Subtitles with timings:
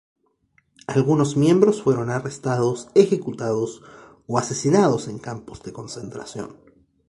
[0.87, 3.83] Algunos miembros fueron arrestados, ejecutados
[4.25, 6.55] o asesinados en campos de concentración.